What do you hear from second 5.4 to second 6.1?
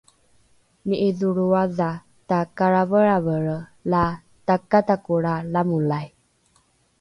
lamolai